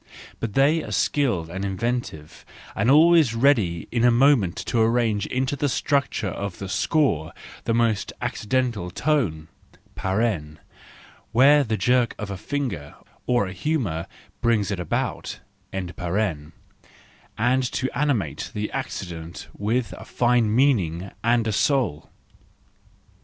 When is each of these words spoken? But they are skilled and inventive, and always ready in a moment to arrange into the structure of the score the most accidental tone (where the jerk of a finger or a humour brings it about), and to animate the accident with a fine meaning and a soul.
But 0.39 0.53
they 0.53 0.81
are 0.83 0.91
skilled 0.91 1.51
and 1.51 1.63
inventive, 1.63 2.43
and 2.75 2.89
always 2.89 3.35
ready 3.35 3.87
in 3.91 4.03
a 4.03 4.09
moment 4.09 4.55
to 4.65 4.79
arrange 4.81 5.27
into 5.27 5.55
the 5.55 5.69
structure 5.69 6.29
of 6.31 6.57
the 6.57 6.67
score 6.67 7.31
the 7.65 7.75
most 7.75 8.11
accidental 8.19 8.89
tone 8.89 9.47
(where 11.31 11.63
the 11.63 11.77
jerk 11.77 12.15
of 12.17 12.31
a 12.31 12.35
finger 12.37 12.95
or 13.27 13.45
a 13.45 13.53
humour 13.53 14.07
brings 14.41 14.71
it 14.71 14.79
about), 14.79 15.39
and 15.71 15.91
to 15.95 17.89
animate 17.93 18.51
the 18.55 18.71
accident 18.71 19.49
with 19.55 19.93
a 19.93 20.03
fine 20.05 20.55
meaning 20.55 21.11
and 21.23 21.45
a 21.47 21.53
soul. 21.53 22.09